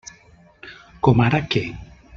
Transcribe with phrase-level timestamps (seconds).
[1.09, 1.65] Com ara què?